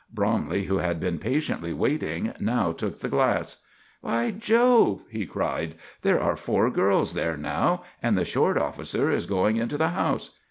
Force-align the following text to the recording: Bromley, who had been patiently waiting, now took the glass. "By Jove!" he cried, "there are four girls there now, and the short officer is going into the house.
Bromley, 0.11 0.63
who 0.63 0.79
had 0.79 0.99
been 0.99 1.19
patiently 1.19 1.73
waiting, 1.73 2.33
now 2.39 2.71
took 2.71 2.97
the 2.97 3.07
glass. 3.07 3.57
"By 4.01 4.31
Jove!" 4.31 5.03
he 5.11 5.27
cried, 5.27 5.75
"there 6.01 6.19
are 6.19 6.35
four 6.35 6.71
girls 6.71 7.13
there 7.13 7.37
now, 7.37 7.83
and 8.01 8.17
the 8.17 8.25
short 8.25 8.57
officer 8.57 9.11
is 9.11 9.27
going 9.27 9.57
into 9.57 9.77
the 9.77 9.89
house. 9.89 10.31